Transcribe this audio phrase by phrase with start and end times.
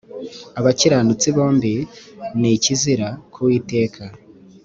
[0.59, 1.73] abakiranutsi bombi
[2.39, 4.03] ni ikizira ku uwiteka